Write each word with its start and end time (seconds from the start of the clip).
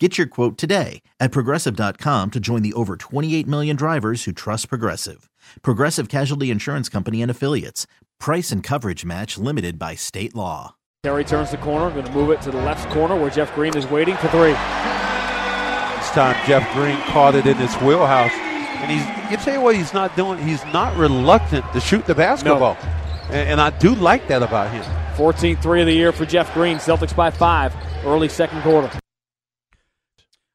Get 0.00 0.18
your 0.18 0.26
quote 0.26 0.58
today 0.58 1.02
at 1.20 1.30
progressive.com 1.30 2.32
to 2.32 2.40
join 2.40 2.62
the 2.62 2.72
over 2.72 2.96
28 2.96 3.46
million 3.46 3.76
drivers 3.76 4.24
who 4.24 4.32
trust 4.32 4.68
Progressive. 4.68 5.30
Progressive 5.62 6.08
Casualty 6.08 6.50
Insurance 6.50 6.88
Company 6.88 7.22
and 7.22 7.30
Affiliates. 7.30 7.86
Price 8.18 8.50
and 8.50 8.60
coverage 8.60 9.04
match 9.04 9.38
limited 9.38 9.78
by 9.78 9.94
state 9.94 10.34
law. 10.34 10.74
Terry 11.04 11.22
turns 11.22 11.52
the 11.52 11.58
corner, 11.58 11.90
going 11.90 12.06
to 12.06 12.10
move 12.10 12.30
it 12.30 12.42
to 12.42 12.50
the 12.50 12.56
left 12.58 12.90
corner 12.90 13.14
where 13.14 13.30
Jeff 13.30 13.54
Green 13.54 13.76
is 13.76 13.86
waiting 13.86 14.16
for 14.16 14.26
three. 14.28 14.50
This 14.50 16.10
time 16.10 16.34
Jeff 16.44 16.72
Green 16.72 16.96
caught 17.12 17.36
it 17.36 17.46
in 17.46 17.56
his 17.56 17.72
wheelhouse. 17.76 18.32
And 18.32 18.90
he's 18.90 19.30
you 19.30 19.36
tell 19.36 19.54
you 19.54 19.60
what 19.60 19.76
he's 19.76 19.94
not 19.94 20.16
doing, 20.16 20.38
he's 20.42 20.64
not 20.66 20.96
reluctant 20.96 21.64
to 21.72 21.78
shoot 21.78 22.04
the 22.04 22.16
basketball. 22.16 22.74
No. 22.74 22.88
And, 23.28 23.50
and 23.50 23.60
I 23.60 23.70
do 23.70 23.94
like 23.94 24.26
that 24.26 24.42
about 24.42 24.72
him. 24.72 24.82
14th 25.14 25.62
three 25.62 25.82
of 25.82 25.86
the 25.86 25.94
year 25.94 26.10
for 26.10 26.26
Jeff 26.26 26.52
Green. 26.52 26.78
Celtics 26.78 27.14
by 27.14 27.30
five, 27.30 27.72
early 28.04 28.28
second 28.28 28.60
quarter. 28.62 28.90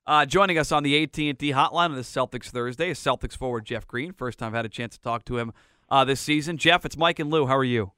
Uh, 0.09 0.25
joining 0.25 0.57
us 0.57 0.71
on 0.71 0.81
the 0.81 1.03
AT&T 1.03 1.35
hotline 1.51 1.91
on 1.91 1.95
this 1.95 2.11
Celtics 2.11 2.45
Thursday 2.45 2.89
is 2.89 2.97
Celtics 2.97 3.37
forward 3.37 3.63
Jeff 3.63 3.85
Green. 3.85 4.11
First 4.11 4.39
time 4.39 4.47
I've 4.47 4.55
had 4.55 4.65
a 4.65 4.69
chance 4.69 4.95
to 4.95 5.01
talk 5.01 5.23
to 5.25 5.37
him 5.37 5.53
uh, 5.87 6.03
this 6.03 6.19
season. 6.19 6.57
Jeff, 6.57 6.83
it's 6.83 6.97
Mike 6.97 7.19
and 7.19 7.29
Lou. 7.29 7.45
How 7.45 7.55
are 7.55 7.63
you? 7.63 7.91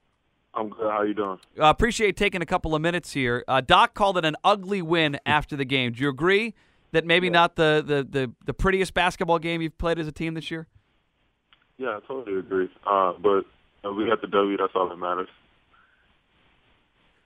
I'm 0.52 0.68
good. 0.68 0.90
How 0.90 1.00
you 1.04 1.14
doing? 1.14 1.38
Uh, 1.58 1.64
appreciate 1.70 2.18
taking 2.18 2.42
a 2.42 2.46
couple 2.46 2.74
of 2.74 2.82
minutes 2.82 3.12
here. 3.14 3.42
Uh, 3.48 3.62
Doc 3.62 3.94
called 3.94 4.18
it 4.18 4.26
an 4.26 4.36
ugly 4.44 4.82
win 4.82 5.18
after 5.26 5.56
the 5.56 5.64
game. 5.64 5.92
Do 5.92 6.02
you 6.02 6.10
agree 6.10 6.52
that 6.90 7.06
maybe 7.06 7.28
Yeah. 7.28 7.32
not 7.32 7.56
the, 7.56 7.82
the, 7.82 8.04
the, 8.04 8.30
the 8.44 8.52
prettiest 8.52 8.92
basketball 8.92 9.38
game 9.38 9.62
you've 9.62 9.78
played 9.78 9.98
as 9.98 10.06
a 10.06 10.12
team 10.12 10.34
this 10.34 10.50
year? 10.50 10.66
Yeah, 11.78 11.96
I 11.96 12.00
totally 12.06 12.38
agree. 12.40 12.68
Uh, 12.86 13.14
but 13.22 13.46
uh, 13.86 13.90
we 13.90 14.04
got 14.04 14.20
the 14.20 14.26
W. 14.26 14.58
That's 14.58 14.72
all 14.74 14.86
that 14.90 14.98
matters. 14.98 15.28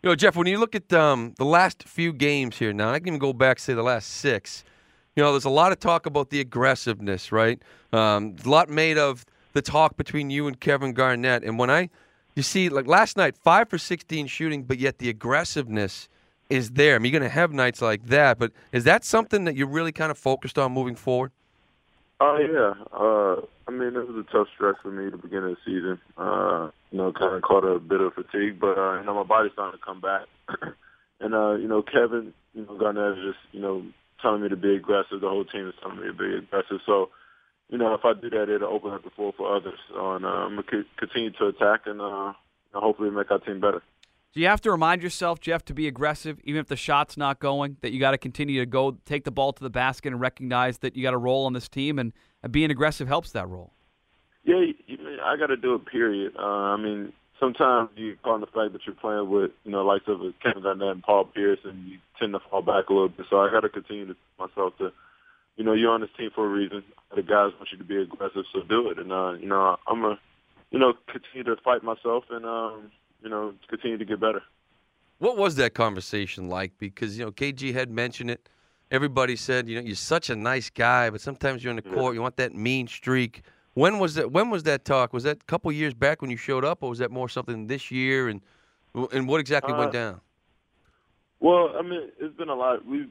You 0.05 0.11
know, 0.11 0.15
Jeff, 0.15 0.37
when 0.37 0.47
you 0.47 0.59
look 0.61 0.77
at 0.77 0.93
um, 0.93 1.35
the 1.39 1.45
last 1.45 1.83
few 1.83 2.13
games 2.13 2.59
here 2.59 2.73
now, 2.73 2.93
I 2.93 3.01
can 3.01 3.09
even 3.09 3.19
go 3.19 3.33
back, 3.33 3.59
say, 3.59 3.75
the 3.75 3.83
last 3.83 4.07
six. 4.07 4.63
You 5.17 5.23
know, 5.23 5.33
there's 5.33 5.47
a 5.47 5.51
lot 5.51 5.73
of 5.73 5.81
talk 5.81 6.05
about 6.05 6.29
the 6.29 6.41
aggressiveness, 6.41 7.33
right? 7.33 7.59
Um, 7.91 8.37
a 8.45 8.49
lot 8.49 8.69
made 8.69 8.99
of 8.99 9.25
the 9.55 9.63
talk 9.63 9.97
between 9.97 10.29
you 10.29 10.47
and 10.47 10.61
Kevin 10.61 10.93
Garnett. 10.93 11.43
And 11.43 11.59
when 11.59 11.71
I, 11.71 11.89
you 12.35 12.43
see, 12.43 12.69
like 12.69 12.87
last 12.87 13.17
night, 13.17 13.35
five 13.35 13.71
for 13.71 13.79
16 13.79 14.27
shooting, 14.27 14.65
but 14.65 14.79
yet 14.79 14.99
the 14.99 15.09
aggressiveness 15.09 16.11
is 16.51 16.73
there. 16.73 16.95
I 16.95 16.99
mean, 16.99 17.13
you're 17.13 17.19
going 17.19 17.31
to 17.31 17.35
have 17.35 17.51
nights 17.51 17.81
like 17.81 18.07
that, 18.09 18.39
but 18.39 18.53
is 18.73 18.85
that 18.85 19.07
something 19.07 19.45
that 19.45 19.57
you're 19.57 19.67
really 19.67 19.91
kind 19.91 20.11
of 20.11 20.19
focused 20.19 20.59
on 20.59 20.73
moving 20.73 20.95
forward? 20.95 21.33
Oh 22.21 22.39
yeah. 22.39 22.75
Uh, 22.93 23.47
I 23.69 23.71
mean, 23.71 23.97
it 23.97 24.07
was 24.07 24.25
a 24.29 24.33
tough 24.33 24.49
stretch 24.55 24.77
for 24.83 24.91
me 24.91 25.07
at 25.07 25.13
the 25.13 25.19
beginning 25.19 25.51
of 25.51 25.57
the 25.57 25.71
season. 25.71 25.99
Uh, 26.17 26.71
you 26.91 26.99
know, 26.99 27.13
kind 27.13 27.35
of 27.35 27.43
caught 27.43 27.65
a 27.65 27.79
bit 27.79 28.01
of 28.01 28.15
fatigue, 28.15 28.61
but 28.61 28.79
uh, 28.79 29.01
you 29.01 29.05
know, 29.05 29.15
my 29.15 29.23
body's 29.23 29.53
starting 29.53 29.79
to 29.79 29.85
come 29.85 30.01
back. 30.01 30.27
and 31.21 31.35
uh, 31.35 31.55
you 31.55 31.69
know, 31.69 31.83
Kevin, 31.83 32.33
you 32.55 32.65
know, 32.65 32.79
Garnett 32.79 33.19
is 33.19 33.25
just 33.25 33.39
you 33.53 33.61
know 33.61 33.83
telling 34.27 34.43
me 34.43 34.49
to 34.49 34.57
be 34.57 34.75
aggressive. 34.75 35.21
The 35.21 35.29
whole 35.29 35.45
team 35.45 35.69
is 35.69 35.75
telling 35.81 36.01
me 36.01 36.09
to 36.09 36.13
be 36.13 36.35
aggressive. 36.37 36.81
So, 36.85 37.11
you 37.69 37.79
know, 37.79 37.95
if 37.95 38.05
I 38.05 38.13
do 38.13 38.29
that, 38.31 38.49
it'll 38.53 38.75
open 38.75 38.91
up 38.91 39.05
the 39.05 39.11
floor 39.11 39.33
for 39.37 39.57
others. 39.57 39.79
So, 39.89 40.17
and 40.17 40.25
uh, 40.25 40.29
I'm 40.29 40.57
gonna 40.57 40.85
continue 40.99 41.31
to 41.31 41.47
attack 41.47 41.83
and 41.87 42.01
uh, 42.01 42.33
hopefully 42.75 43.11
make 43.11 43.31
our 43.31 43.39
team 43.39 43.61
better. 43.61 43.83
Do 44.35 44.41
you 44.41 44.49
have 44.49 44.61
to 44.63 44.71
remind 44.73 45.03
yourself, 45.03 45.39
Jeff, 45.41 45.65
to 45.67 45.75
be 45.75 45.87
aggressive, 45.87 46.41
even 46.43 46.61
if 46.61 46.67
the 46.67 46.77
shot's 46.77 47.17
not 47.17 47.39
going, 47.39 47.77
that 47.83 47.93
you 47.93 48.01
got 48.01 48.11
to 48.11 48.19
continue 48.19 48.61
to 48.61 48.67
go 48.67 48.97
take 49.07 49.25
the 49.25 49.31
ball 49.31 49.53
to 49.53 49.63
the 49.63 49.71
basket 49.71 50.13
and 50.13 50.21
recognize 50.21 50.79
that 50.79 50.97
you 50.97 51.05
got 51.05 51.15
a 51.15 51.19
role 51.19 51.47
on 51.47 51.53
this 51.53 51.69
team, 51.69 51.99
and, 51.99 52.13
and 52.43 52.53
being 52.53 52.71
aggressive 52.71 53.09
helps 53.09 53.31
that 53.33 53.49
role? 53.49 53.73
Yeah, 54.45 54.57
I 55.25 55.37
got 55.39 55.47
to 55.47 55.57
do 55.57 55.75
it. 55.77 55.87
Period. 55.87 56.35
Uh, 56.37 56.43
I 56.43 56.77
mean, 56.77 57.13
sometimes 57.41 57.91
you 57.97 58.17
call 58.23 58.35
on 58.35 58.41
the 58.41 58.47
fact 58.47 58.73
that 58.73 58.83
you're 58.87 58.95
playing 58.95 59.31
with, 59.31 59.53
you 59.65 59.71
know, 59.71 59.83
likes 59.85 60.05
of 60.07 60.21
Kevin 60.43 60.63
Garnett 60.63 60.89
and 60.89 61.03
Paul 61.03 61.25
Pierce, 61.25 61.61
and 61.65 61.89
you 61.89 61.99
tend 62.19 62.33
to 62.33 62.41
fall 62.51 62.63
back 62.63 62.89
a 62.89 62.93
little 62.93 63.09
bit. 63.09 63.27
So 63.31 63.41
I 63.41 63.51
got 63.51 63.61
to 63.61 63.69
continue 63.69 64.07
to 64.07 64.17
myself 64.39 64.77
to, 64.79 64.93
you 65.57 65.65
know, 65.65 65.73
you're 65.73 65.93
on 65.93 66.01
this 66.01 66.11
team 66.17 66.31
for 66.35 66.47
a 66.47 66.49
reason. 66.49 66.83
The 67.15 67.23
guys 67.23 67.53
want 67.57 67.69
you 67.73 67.79
to 67.79 67.85
be 67.85 67.97
aggressive, 67.97 68.45
so 68.53 68.63
do 68.63 68.91
it. 68.91 68.99
And 68.99 69.13
uh, 69.13 69.33
you 69.33 69.47
know, 69.47 69.77
I'm 69.87 70.05
a, 70.05 70.19
you 70.71 70.79
know, 70.79 70.95
continue 71.11 71.45
to 71.45 71.61
fight 71.63 71.83
myself 71.83 72.25
and, 72.31 72.45
um, 72.45 72.91
you 73.23 73.29
know, 73.31 73.55
continue 73.69 73.97
to 73.99 74.05
get 74.05 74.21
better. 74.21 74.43
What 75.19 75.39
was 75.39 75.57
that 75.57 75.75
conversation 75.75 76.49
like? 76.49 76.73
Because 76.79 77.19
you 77.19 77.25
know, 77.25 77.33
KG 77.33 77.73
had 77.73 77.91
mentioned 77.91 78.31
it. 78.31 78.49
Everybody 78.91 79.35
said, 79.35 79.69
you 79.69 79.77
know, 79.77 79.85
you're 79.85 79.97
such 79.97 80.31
a 80.31 80.37
nice 80.37 80.71
guy, 80.71 81.11
but 81.11 81.21
sometimes 81.21 81.65
you're 81.65 81.71
in 81.71 81.77
the 81.77 81.83
court, 81.83 82.15
you 82.15 82.23
want 82.23 82.37
that 82.37 82.55
mean 82.55 82.87
streak. 82.87 83.43
When 83.75 83.99
was 83.99 84.15
that? 84.15 84.31
When 84.31 84.49
was 84.51 84.63
that 84.65 84.85
talk? 84.85 85.13
Was 85.13 85.25
that 85.25 85.39
a 85.43 85.45
couple 85.47 85.73
years 85.73 85.93
back 85.93 86.23
when 86.23 86.31
you 86.31 86.37
showed 86.37 86.65
up, 86.65 86.83
or 86.83 86.91
was 86.91 86.99
that 86.99 87.11
more 87.11 87.29
something 87.29 87.67
this 87.67 87.91
year? 87.91 88.29
And 88.29 88.41
and 89.13 89.29
what 89.29 89.41
exactly 89.41 89.75
Uh, 89.75 89.79
went 89.79 89.93
down? 89.93 90.21
Well, 91.41 91.73
I 91.79 91.83
mean, 91.83 92.11
it's 92.21 92.37
been 92.37 92.49
a 92.49 92.55
lot. 92.55 92.87
We, 92.87 93.09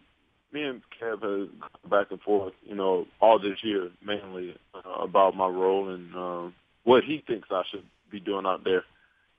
me 0.51 0.63
and 0.63 0.81
Kev 1.01 1.11
have 1.11 1.21
gone 1.21 1.89
back 1.89 2.07
and 2.11 2.21
forth, 2.21 2.53
you 2.63 2.75
know, 2.75 3.05
all 3.19 3.39
this 3.39 3.59
year 3.63 3.89
mainly 4.05 4.55
uh, 4.73 5.03
about 5.03 5.35
my 5.35 5.47
role 5.47 5.89
and 5.89 6.15
um, 6.15 6.53
what 6.83 7.03
he 7.03 7.23
thinks 7.25 7.49
I 7.51 7.63
should 7.69 7.83
be 8.11 8.19
doing 8.19 8.45
out 8.45 8.63
there. 8.63 8.83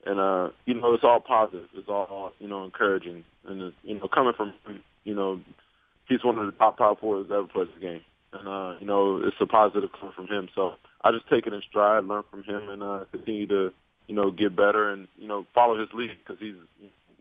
And 0.05 0.21
uh, 0.21 0.51
you 0.67 0.75
know, 0.75 0.95
it's 0.95 1.03
all 1.03 1.21
positive. 1.21 1.69
It's 1.75 1.89
all 1.89 2.33
you 2.39 2.49
know, 2.49 2.65
encouraging. 2.65 3.25
And 3.47 3.61
it's, 3.63 3.77
you 3.83 3.99
know, 3.99 4.09
coming 4.13 4.35
from 4.37 4.53
you 5.05 5.15
know, 5.15 5.41
he's 6.09 6.25
one 6.25 6.39
of 6.39 6.47
the 6.47 6.53
top 6.53 6.79
power 6.79 6.95
forwards 7.01 7.31
ever 7.33 7.47
played 7.47 7.69
the 7.75 7.81
game. 7.81 8.03
And 8.33 8.47
uh, 8.47 8.79
you 8.79 8.87
know, 8.87 9.21
it's 9.25 9.37
a 9.41 9.47
positive 9.47 9.91
coming 9.99 10.15
from 10.15 10.29
him. 10.29 10.49
So 10.55 10.75
I 11.03 11.11
just 11.11 11.29
take 11.29 11.47
it 11.47 11.53
in 11.53 11.63
stride, 11.69 12.05
learn 12.05 12.23
from 12.31 12.45
him, 12.45 12.69
and 12.69 12.83
uh, 12.83 13.05
continue 13.11 13.47
to 13.49 13.73
you 14.07 14.15
know 14.15 14.31
get 14.31 14.55
better 14.55 14.91
and 14.91 15.09
you 15.17 15.27
know 15.27 15.47
follow 15.55 15.79
his 15.79 15.89
lead 15.93 16.11
because 16.19 16.41
he's 16.41 16.55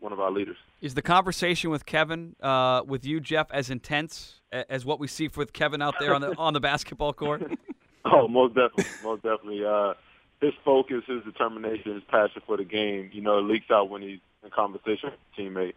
one 0.06 0.12
of 0.12 0.20
our 0.20 0.30
leaders. 0.30 0.56
Is 0.80 0.94
the 0.94 1.02
conversation 1.02 1.68
with 1.68 1.84
Kevin, 1.84 2.36
uh, 2.40 2.82
with 2.86 3.04
you, 3.04 3.18
Jeff, 3.18 3.50
as 3.50 3.70
intense 3.70 4.40
as 4.52 4.84
what 4.84 5.00
we 5.00 5.08
see 5.08 5.28
with 5.34 5.52
Kevin 5.52 5.82
out 5.82 5.96
there 5.98 6.14
on 6.14 6.20
the 6.20 6.32
on 6.38 6.54
the 6.54 6.60
basketball 6.60 7.12
court? 7.12 7.42
Oh, 8.08 8.28
most 8.28 8.54
definitely, 8.54 8.84
most 9.02 9.22
definitely. 9.24 9.64
Uh, 9.64 9.94
his 10.40 10.52
focus, 10.64 11.02
his 11.08 11.24
determination, 11.24 11.94
his 11.94 12.04
passion 12.04 12.40
for 12.46 12.56
the 12.56 12.62
game, 12.62 13.10
you 13.12 13.20
know, 13.20 13.38
it 13.38 13.42
leaks 13.42 13.68
out 13.68 13.90
when 13.90 14.00
he's 14.00 14.20
in 14.44 14.50
conversation 14.50 15.10
with 15.10 15.14
a 15.14 15.40
teammate. 15.40 15.72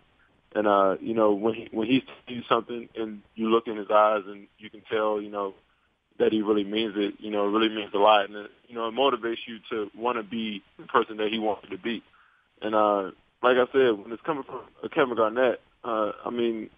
And 0.54 0.68
uh, 0.68 0.98
you 1.02 1.16
know, 1.16 1.34
when 1.34 1.56
he 1.56 1.70
when 1.72 1.88
he's 1.88 2.04
telling 2.04 2.40
you 2.40 2.44
something 2.48 2.90
and 2.96 3.24
you 3.34 3.50
look 3.50 3.68
in 3.68 3.78
his 3.78 3.90
eyes 3.90 4.22
and 4.28 4.46
you 4.60 4.70
can 4.70 4.82
tell, 4.92 5.20
you 5.20 5.32
know, 5.32 5.56
that 6.20 6.32
he 6.32 6.44
really 6.44 6.64
means 6.64 6.94
it, 6.98 7.16
you 7.18 7.32
know, 7.32 7.48
it 7.48 7.52
really 7.52 7.74
means 7.76 7.92
a 7.96 7.98
lot. 7.98 8.26
And 8.26 8.36
it, 8.36 8.52
you 8.68 8.76
know, 8.76 8.88
it 8.88 8.94
motivates 8.94 9.48
you 9.48 9.58
to 9.72 9.90
want 9.98 10.18
to 10.20 10.24
be 10.24 10.62
the 10.78 10.86
person 10.86 11.18
that 11.18 11.30
he 11.32 11.40
wants 11.40 11.64
you 11.64 11.76
to 11.76 11.82
be. 11.82 12.04
And 12.62 12.76
uh, 12.76 13.10
like 13.42 13.58
I 13.58 13.66
said, 13.72 13.98
when 13.98 14.12
it's 14.12 14.22
coming 14.24 14.44
from 14.44 14.62
Kevin 14.94 15.16
Garnett, 15.16 15.62
uh, 15.84 16.12
I 16.26 16.30
mean, 16.30 16.70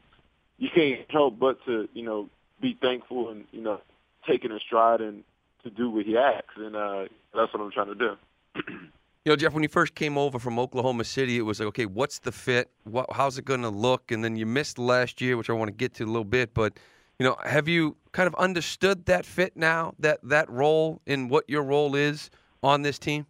you 0.58 0.70
can't 0.74 1.10
help 1.10 1.40
but 1.40 1.64
to, 1.66 1.88
you 1.94 2.04
know, 2.04 2.30
be 2.62 2.78
thankful 2.80 3.30
and, 3.30 3.46
you 3.52 3.62
know, 3.62 3.82
take 4.28 4.46
it 4.46 4.52
in 4.52 4.60
stride 4.60 5.02
and 5.02 5.24
to 5.64 5.70
do 5.70 5.90
what 5.90 6.06
he 6.06 6.18
asks. 6.18 6.54
And 6.56 6.76
uh, 6.76 7.06
that's 7.36 7.54
what 7.54 7.62
I'm 7.62 7.72
trying 7.72 7.88
to 7.88 7.96
do. 7.96 8.16
You 9.24 9.32
know, 9.32 9.36
Jeff, 9.36 9.54
when 9.54 9.62
you 9.62 9.70
first 9.70 9.94
came 9.94 10.18
over 10.18 10.40
from 10.40 10.58
Oklahoma 10.58 11.04
City, 11.04 11.38
it 11.38 11.44
was 11.44 11.60
like, 11.60 11.68
okay, 11.68 11.86
what's 11.86 12.18
the 12.18 12.32
fit? 12.32 12.72
What, 12.86 13.06
how's 13.14 13.38
it 13.38 13.46
going 13.46 13.62
to 13.62 13.70
look? 13.70 14.12
And 14.12 14.24
then 14.24 14.36
you 14.36 14.48
missed 14.48 14.80
last 14.80 15.22
year, 15.22 15.38
which 15.38 15.48
I 15.48 15.54
want 15.54 15.68
to 15.68 15.76
get 15.76 15.94
to 15.96 16.06
a 16.06 16.08
little 16.08 16.24
bit. 16.24 16.56
But 16.56 16.80
you 17.20 17.28
know, 17.28 17.38
have 17.46 17.68
you 17.68 17.98
kind 18.14 18.26
of 18.26 18.34
understood 18.34 19.06
that 19.06 19.28
fit 19.28 19.56
now? 19.56 19.94
That 20.00 20.22
that 20.24 20.50
role 20.50 21.02
and 21.06 21.30
what 21.30 21.48
your 21.48 21.62
role 21.62 21.94
is 21.94 22.32
on 22.64 22.82
this 22.82 22.98
team? 22.98 23.28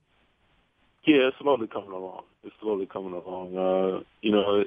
Yeah, 1.04 1.28
it's 1.28 1.38
slowly 1.42 1.68
coming 1.68 1.92
along. 1.92 2.24
It's 2.44 2.56
slowly 2.62 2.86
coming 2.86 3.14
along. 3.14 3.58
Uh, 3.58 4.04
you 4.22 4.32
know, 4.32 4.64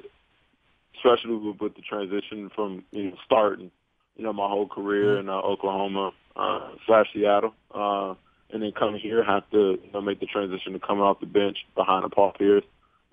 especially 0.97 1.35
with, 1.35 1.59
with 1.59 1.75
the 1.75 1.81
transition 1.81 2.49
from 2.55 2.83
you 2.91 3.11
know 3.11 3.17
starting, 3.25 3.71
you 4.15 4.23
know, 4.23 4.33
my 4.33 4.47
whole 4.47 4.67
career 4.67 5.19
in 5.19 5.29
uh, 5.29 5.33
Oklahoma 5.33 6.11
uh, 6.35 6.69
slash 6.85 7.07
Seattle, 7.13 7.53
uh, 7.73 8.15
and 8.51 8.63
then 8.63 8.71
coming 8.71 8.99
here, 8.99 9.23
have 9.23 9.49
to 9.51 9.77
you 9.83 9.91
know 9.93 10.01
make 10.01 10.19
the 10.19 10.25
transition 10.25 10.73
to 10.73 10.79
coming 10.79 11.03
off 11.03 11.19
the 11.19 11.25
bench 11.25 11.57
behind 11.75 12.05
a 12.05 12.09
Paul 12.09 12.31
Pierce, 12.37 12.63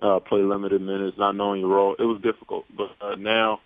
uh, 0.01 0.21
play 0.21 0.41
limited 0.41 0.81
minutes, 0.81 1.19
not 1.19 1.37
knowing 1.37 1.61
your 1.61 1.71
role. 1.71 1.97
It 1.99 2.05
was 2.05 2.21
difficult, 2.23 2.65
but 2.77 2.91
uh, 3.01 3.17
now, 3.17 3.61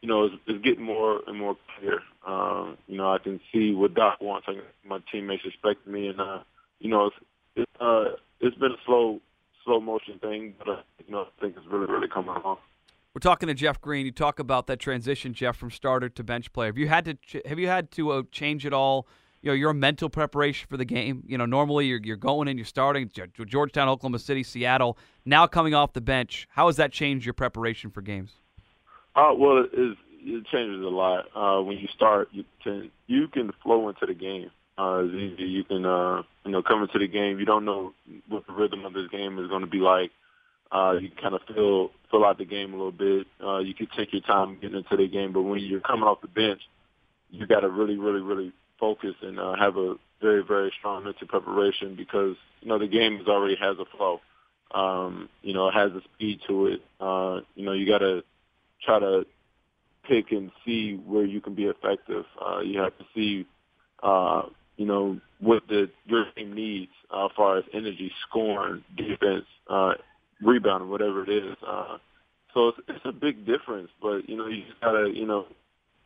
you 0.00 0.08
know, 0.08 0.24
it's, 0.24 0.34
it's 0.46 0.64
getting 0.64 0.84
more 0.84 1.20
and 1.26 1.38
more 1.38 1.56
clear. 1.78 2.00
Um, 2.26 2.76
you 2.86 2.96
know, 2.96 3.12
I 3.12 3.18
can 3.18 3.40
see 3.52 3.74
what 3.74 3.94
Doc 3.94 4.20
wants. 4.20 4.46
I, 4.48 4.58
my 4.86 5.00
teammates 5.10 5.44
expect 5.44 5.86
me, 5.86 6.08
and 6.08 6.20
uh, 6.20 6.40
you 6.78 6.90
know, 6.90 7.06
it's 7.06 7.16
it's, 7.56 7.80
uh, 7.80 8.16
it's 8.40 8.56
been 8.56 8.72
a 8.72 8.80
slow 8.86 9.20
slow 9.64 9.80
motion 9.80 10.18
thing, 10.18 10.54
but 10.58 10.68
uh, 10.68 10.76
you 11.06 11.12
know, 11.12 11.22
I 11.22 11.40
think 11.40 11.56
it's 11.56 11.66
really 11.66 11.86
really 11.86 12.08
coming 12.08 12.34
along. 12.34 12.58
We're 13.14 13.20
talking 13.20 13.48
to 13.48 13.54
Jeff 13.54 13.80
Green. 13.80 14.06
You 14.06 14.12
talk 14.12 14.38
about 14.38 14.68
that 14.68 14.78
transition, 14.78 15.34
Jeff, 15.34 15.56
from 15.56 15.70
starter 15.70 16.08
to 16.08 16.22
bench 16.22 16.52
player. 16.52 16.68
Have 16.68 16.78
you 16.78 16.88
had 16.88 17.04
to 17.06 17.14
ch- 17.14 17.46
have 17.46 17.58
you 17.58 17.66
had 17.66 17.90
to 17.92 18.10
uh, 18.10 18.22
change 18.30 18.64
it 18.64 18.72
all 18.72 19.08
you 19.42 19.50
know 19.50 19.54
your 19.54 19.72
mental 19.72 20.08
preparation 20.08 20.66
for 20.68 20.76
the 20.76 20.84
game. 20.84 21.22
You 21.26 21.38
know, 21.38 21.46
normally 21.46 21.86
you're 21.86 22.00
you're 22.02 22.16
going 22.16 22.48
in, 22.48 22.58
you're 22.58 22.64
starting 22.64 23.10
Georgetown, 23.46 23.88
Oklahoma 23.88 24.18
City, 24.18 24.42
Seattle. 24.42 24.98
Now 25.24 25.46
coming 25.46 25.74
off 25.74 25.92
the 25.92 26.00
bench, 26.00 26.46
how 26.50 26.66
has 26.66 26.76
that 26.76 26.92
changed 26.92 27.26
your 27.26 27.34
preparation 27.34 27.90
for 27.90 28.02
games? 28.02 28.32
Uh, 29.14 29.32
well, 29.36 29.64
it, 29.72 29.96
it 30.22 30.46
changes 30.46 30.82
a 30.82 30.88
lot. 30.88 31.26
Uh, 31.34 31.62
when 31.62 31.78
you 31.78 31.88
start, 31.94 32.28
you 32.32 32.44
can 32.62 32.90
you 33.06 33.28
can 33.28 33.52
flow 33.62 33.88
into 33.88 34.06
the 34.06 34.14
game. 34.14 34.50
Uh, 34.80 35.02
it's 35.04 35.14
easy. 35.14 35.50
You 35.50 35.64
can 35.64 35.84
uh, 35.84 36.22
you 36.44 36.52
know 36.52 36.62
come 36.62 36.82
into 36.82 36.98
the 36.98 37.08
game. 37.08 37.38
You 37.38 37.44
don't 37.44 37.64
know 37.64 37.92
what 38.28 38.46
the 38.46 38.54
rhythm 38.54 38.84
of 38.84 38.94
this 38.94 39.08
game 39.10 39.38
is 39.38 39.48
going 39.48 39.60
to 39.62 39.66
be 39.66 39.78
like. 39.78 40.10
Uh, 40.72 40.94
you 41.00 41.10
kind 41.20 41.34
of 41.34 41.40
feel 41.52 41.90
fill 42.10 42.24
out 42.24 42.38
the 42.38 42.44
game 42.44 42.72
a 42.72 42.76
little 42.76 42.92
bit. 42.92 43.26
Uh, 43.44 43.58
you 43.58 43.74
can 43.74 43.88
take 43.96 44.12
your 44.12 44.22
time 44.22 44.56
getting 44.60 44.78
into 44.78 44.96
the 44.96 45.08
game, 45.08 45.32
but 45.32 45.42
when 45.42 45.60
you're 45.60 45.80
coming 45.80 46.04
off 46.04 46.20
the 46.22 46.28
bench, 46.28 46.62
you 47.30 47.46
got 47.46 47.60
to 47.60 47.68
really, 47.68 47.96
really, 47.96 48.20
really 48.20 48.52
focus 48.78 49.14
and 49.22 49.38
uh, 49.38 49.54
have 49.56 49.76
a 49.76 49.96
very, 50.22 50.42
very 50.42 50.72
strong 50.78 51.04
mental 51.04 51.26
preparation 51.26 51.94
because 51.96 52.36
you 52.60 52.68
know 52.68 52.78
the 52.78 52.86
game 52.86 53.16
is 53.20 53.26
already 53.26 53.56
has 53.60 53.76
a 53.78 53.96
flow. 53.96 54.20
Um, 54.72 55.28
you 55.42 55.52
know, 55.52 55.68
it 55.68 55.74
has 55.74 55.92
a 55.92 56.00
speed 56.14 56.40
to 56.48 56.66
it. 56.66 56.80
Uh, 57.00 57.40
you 57.54 57.64
know, 57.64 57.72
you 57.72 57.86
got 57.86 57.98
to 57.98 58.22
try 58.84 58.98
to 58.98 59.26
pick 60.08 60.30
and 60.30 60.50
see 60.64 60.94
where 60.94 61.24
you 61.24 61.40
can 61.40 61.54
be 61.54 61.64
effective. 61.64 62.24
Uh, 62.40 62.60
you 62.60 62.78
have 62.80 62.96
to 62.98 63.04
see, 63.14 63.46
uh, 64.02 64.42
you 64.76 64.86
know, 64.86 65.20
what 65.40 65.62
the 65.68 65.90
your 66.06 66.24
team 66.36 66.54
needs 66.54 66.92
uh, 67.14 67.26
as 67.26 67.32
far 67.36 67.58
as 67.58 67.64
energy, 67.72 68.12
scoring, 68.28 68.84
defense, 68.96 69.46
uh, 69.68 69.92
rebounding, 70.42 70.90
whatever 70.90 71.22
it 71.22 71.28
is. 71.28 71.56
Uh, 71.66 71.98
so 72.54 72.68
it's, 72.68 72.78
it's 72.88 73.04
a 73.04 73.12
big 73.12 73.46
difference, 73.46 73.90
but 74.02 74.28
you 74.28 74.36
know, 74.36 74.46
you 74.46 74.64
just 74.64 74.80
gotta, 74.80 75.10
you 75.14 75.26
know, 75.26 75.46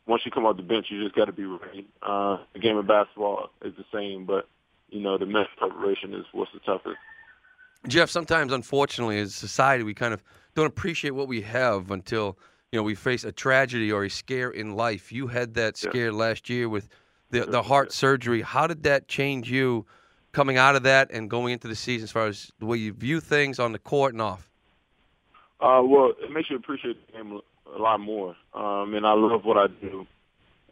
once 0.06 0.22
you 0.24 0.30
come 0.30 0.44
off 0.44 0.56
the 0.56 0.62
bench, 0.62 0.86
you 0.90 1.02
just 1.02 1.14
got 1.14 1.26
to 1.26 1.32
be 1.32 1.44
ready. 1.44 1.86
Uh, 2.02 2.38
the 2.52 2.58
game 2.58 2.76
of 2.76 2.86
basketball 2.86 3.50
is 3.62 3.72
the 3.76 3.84
same, 3.92 4.26
but 4.26 4.48
you 4.90 5.00
know 5.00 5.18
the 5.18 5.26
mental 5.26 5.48
preparation 5.56 6.14
is 6.14 6.24
what's 6.32 6.52
the 6.52 6.60
toughest. 6.60 6.96
Jeff, 7.88 8.08
sometimes, 8.08 8.52
unfortunately, 8.52 9.18
as 9.18 9.30
a 9.30 9.32
society, 9.32 9.84
we 9.84 9.94
kind 9.94 10.14
of 10.14 10.22
don't 10.54 10.66
appreciate 10.66 11.10
what 11.10 11.28
we 11.28 11.42
have 11.42 11.90
until 11.90 12.38
you 12.72 12.78
know 12.78 12.82
we 12.82 12.94
face 12.94 13.24
a 13.24 13.32
tragedy 13.32 13.90
or 13.90 14.04
a 14.04 14.10
scare 14.10 14.50
in 14.50 14.74
life. 14.74 15.12
You 15.12 15.26
had 15.26 15.54
that 15.54 15.76
scare 15.76 16.06
yeah. 16.06 16.18
last 16.18 16.48
year 16.48 16.68
with 16.68 16.88
the 17.34 17.44
the 17.44 17.62
heart 17.62 17.92
surgery. 17.92 18.42
How 18.42 18.66
did 18.66 18.84
that 18.84 19.08
change 19.08 19.50
you 19.50 19.84
coming 20.32 20.56
out 20.56 20.76
of 20.76 20.84
that 20.84 21.10
and 21.10 21.28
going 21.28 21.52
into 21.52 21.68
the 21.68 21.74
season, 21.74 22.04
as 22.04 22.10
far 22.12 22.26
as 22.26 22.50
the 22.58 22.66
way 22.66 22.78
you 22.78 22.92
view 22.92 23.20
things 23.20 23.58
on 23.58 23.72
the 23.72 23.78
court 23.78 24.14
and 24.14 24.22
off? 24.22 24.48
Uh, 25.60 25.82
well, 25.84 26.12
it 26.22 26.30
makes 26.30 26.50
you 26.50 26.56
appreciate 26.56 26.96
the 27.06 27.12
game 27.12 27.40
a 27.74 27.78
lot 27.78 27.98
more. 28.00 28.36
Um, 28.54 28.94
and 28.94 29.06
I 29.06 29.12
love 29.12 29.44
what 29.44 29.56
I 29.56 29.66
do. 29.66 30.06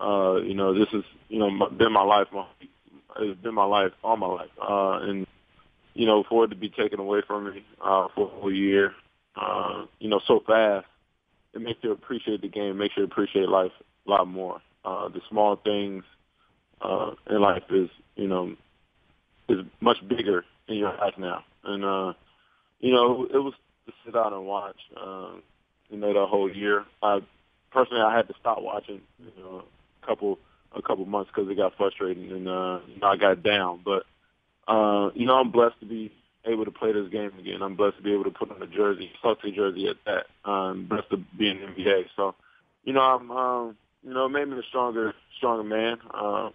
Uh, 0.00 0.36
you 0.36 0.54
know, 0.54 0.72
this 0.74 0.88
is 0.92 1.04
you 1.28 1.38
know 1.38 1.50
my, 1.50 1.68
been 1.68 1.92
my 1.92 2.02
life. 2.02 2.28
My, 2.32 2.46
it's 3.18 3.40
been 3.40 3.54
my 3.54 3.64
life 3.64 3.92
all 4.02 4.16
my 4.16 4.26
life. 4.26 4.50
Uh, 4.60 4.98
and 5.02 5.26
you 5.94 6.06
know, 6.06 6.24
for 6.28 6.44
it 6.44 6.48
to 6.48 6.56
be 6.56 6.70
taken 6.70 7.00
away 7.00 7.22
from 7.26 7.52
me 7.52 7.64
uh, 7.80 8.08
for 8.14 8.26
a 8.26 8.40
whole 8.40 8.52
year, 8.52 8.94
uh, 9.36 9.84
you 9.98 10.08
know, 10.08 10.20
so 10.26 10.40
fast, 10.46 10.86
it 11.54 11.60
makes 11.60 11.82
you 11.82 11.92
appreciate 11.92 12.40
the 12.40 12.48
game. 12.48 12.78
Makes 12.78 12.96
you 12.96 13.04
appreciate 13.04 13.48
life 13.48 13.72
a 14.06 14.10
lot 14.10 14.26
more. 14.26 14.60
Uh, 14.84 15.08
the 15.08 15.20
small 15.28 15.56
things 15.56 16.02
uh, 16.82 17.12
in 17.30 17.40
life 17.40 17.64
is, 17.70 17.88
you 18.16 18.28
know, 18.28 18.54
is 19.48 19.60
much 19.80 19.98
bigger 20.06 20.44
in 20.68 20.76
your 20.76 20.94
life 20.96 21.14
now. 21.18 21.44
And 21.64 21.84
uh, 21.84 22.12
you 22.80 22.92
know, 22.92 23.24
it 23.32 23.38
was 23.38 23.54
to 23.86 23.92
sit 24.04 24.16
out 24.16 24.32
and 24.32 24.46
watch. 24.46 24.78
Uh, 24.96 25.34
you 25.90 25.98
know, 25.98 26.12
the 26.12 26.26
whole 26.26 26.50
year. 26.50 26.84
I 27.02 27.20
personally, 27.70 28.02
I 28.02 28.16
had 28.16 28.28
to 28.28 28.34
stop 28.40 28.62
watching, 28.62 29.00
you 29.18 29.42
know, 29.42 29.64
a 30.02 30.06
couple 30.06 30.38
a 30.74 30.82
couple 30.82 31.04
months 31.04 31.30
because 31.34 31.50
it 31.50 31.56
got 31.56 31.76
frustrating 31.76 32.30
and 32.30 32.48
uh, 32.48 32.80
you 32.88 33.00
know 33.00 33.08
I 33.08 33.16
got 33.16 33.42
down. 33.42 33.80
But 33.84 34.04
uh, 34.66 35.10
you 35.14 35.26
know, 35.26 35.34
I'm 35.34 35.50
blessed 35.50 35.80
to 35.80 35.86
be 35.86 36.12
able 36.44 36.64
to 36.64 36.70
play 36.70 36.92
this 36.92 37.08
game 37.10 37.32
again. 37.38 37.62
I'm 37.62 37.76
blessed 37.76 37.98
to 37.98 38.02
be 38.02 38.12
able 38.12 38.24
to 38.24 38.30
put 38.30 38.50
on 38.50 38.62
a 38.62 38.66
jersey, 38.66 39.10
Celtic 39.22 39.54
jersey 39.54 39.88
at 39.88 39.96
that. 40.06 40.26
I'm 40.44 40.86
blessed 40.86 41.10
to 41.10 41.16
be 41.16 41.50
in 41.50 41.60
the 41.60 41.66
NBA. 41.66 42.06
So, 42.16 42.34
you 42.84 42.92
know, 42.92 43.00
I'm, 43.00 43.30
um, 43.30 43.76
you 44.02 44.12
know, 44.12 44.26
it 44.26 44.30
made 44.30 44.48
me 44.48 44.58
a 44.58 44.62
stronger, 44.68 45.14
stronger 45.36 45.62
man. 45.62 45.98
Uh, 46.12 46.50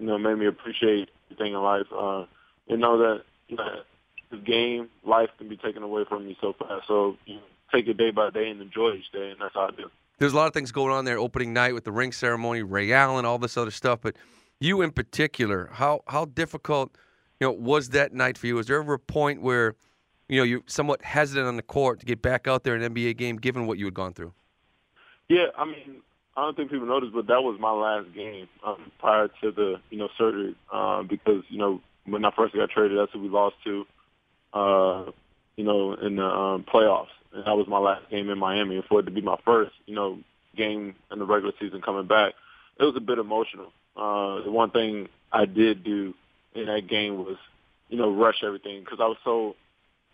you 0.00 0.06
know, 0.06 0.18
made 0.18 0.38
me 0.38 0.46
appreciate 0.46 1.10
everything 1.30 1.52
in 1.52 1.60
life. 1.60 1.86
Uh, 1.96 2.24
you 2.66 2.76
know 2.76 2.98
that, 2.98 3.22
you 3.48 3.56
know, 3.56 3.82
the 4.30 4.38
game, 4.38 4.88
life 5.04 5.28
can 5.38 5.48
be 5.48 5.56
taken 5.56 5.82
away 5.82 6.04
from 6.08 6.26
me 6.26 6.36
so 6.40 6.54
fast. 6.58 6.86
So, 6.88 7.16
you 7.26 7.36
know, 7.36 7.42
take 7.72 7.86
it 7.86 7.96
day 7.96 8.10
by 8.10 8.30
day 8.30 8.48
and 8.48 8.60
enjoy 8.60 8.92
each 8.92 9.12
day, 9.12 9.30
and 9.30 9.40
that's 9.40 9.54
how 9.54 9.68
I 9.68 9.70
do. 9.72 9.90
There's 10.18 10.32
a 10.32 10.36
lot 10.36 10.46
of 10.46 10.54
things 10.54 10.72
going 10.72 10.92
on 10.92 11.04
there. 11.04 11.18
Opening 11.18 11.52
night 11.52 11.74
with 11.74 11.84
the 11.84 11.92
ring 11.92 12.12
ceremony, 12.12 12.62
Ray 12.62 12.92
Allen, 12.92 13.24
all 13.24 13.38
this 13.38 13.56
other 13.56 13.70
stuff. 13.70 14.00
But 14.02 14.16
you 14.58 14.82
in 14.82 14.90
particular, 14.90 15.70
how 15.72 16.02
how 16.06 16.26
difficult, 16.26 16.96
you 17.40 17.46
know, 17.46 17.52
was 17.52 17.90
that 17.90 18.12
night 18.12 18.38
for 18.38 18.46
you? 18.46 18.54
Was 18.54 18.66
there 18.66 18.80
ever 18.80 18.94
a 18.94 18.98
point 18.98 19.42
where, 19.42 19.74
you 20.28 20.38
know, 20.38 20.44
you're 20.44 20.62
somewhat 20.66 21.02
hesitant 21.02 21.46
on 21.46 21.56
the 21.56 21.62
court 21.62 22.00
to 22.00 22.06
get 22.06 22.22
back 22.22 22.46
out 22.46 22.64
there 22.64 22.76
in 22.76 22.82
an 22.82 22.94
NBA 22.94 23.16
game, 23.16 23.36
given 23.36 23.66
what 23.66 23.78
you 23.78 23.86
had 23.86 23.94
gone 23.94 24.12
through? 24.12 24.32
Yeah, 25.28 25.46
I 25.56 25.64
mean, 25.64 26.02
I 26.36 26.42
don't 26.42 26.56
think 26.56 26.70
people 26.70 26.86
noticed, 26.86 27.12
but 27.12 27.26
that 27.26 27.42
was 27.42 27.58
my 27.60 27.72
last 27.72 28.14
game 28.14 28.48
um, 28.64 28.90
prior 28.98 29.28
to 29.42 29.50
the 29.50 29.80
you 29.90 29.98
know 29.98 30.08
surgery 30.16 30.54
uh, 30.72 31.02
because 31.02 31.42
you 31.48 31.58
know 31.58 31.80
when 32.06 32.24
I 32.24 32.30
first 32.36 32.54
got 32.54 32.70
traded, 32.70 32.98
that's 32.98 33.12
who 33.12 33.20
we 33.20 33.28
lost 33.28 33.56
to, 33.64 33.86
uh, 34.54 35.10
you 35.56 35.64
know, 35.64 35.94
in 35.94 36.16
the 36.16 36.24
um, 36.24 36.64
playoffs 36.64 37.08
and 37.32 37.44
that 37.44 37.56
was 37.56 37.66
my 37.68 37.78
last 37.78 38.08
game 38.10 38.28
in 38.30 38.38
Miami. 38.38 38.76
And 38.76 38.84
for 38.84 39.00
it 39.00 39.04
to 39.04 39.10
be 39.10 39.20
my 39.20 39.36
first, 39.44 39.72
you 39.86 39.94
know, 39.94 40.18
game 40.56 40.94
in 41.12 41.18
the 41.18 41.24
regular 41.24 41.52
season 41.60 41.80
coming 41.80 42.06
back, 42.06 42.34
it 42.78 42.84
was 42.84 42.96
a 42.96 43.00
bit 43.00 43.18
emotional. 43.18 43.72
Uh, 43.96 44.42
the 44.44 44.50
one 44.50 44.70
thing 44.70 45.08
I 45.32 45.44
did 45.44 45.84
do 45.84 46.14
in 46.54 46.66
that 46.66 46.88
game 46.88 47.18
was, 47.18 47.36
you 47.88 47.98
know, 47.98 48.12
rush 48.12 48.42
everything 48.44 48.80
because 48.80 48.98
I 49.00 49.06
was 49.06 49.18
so 49.24 49.56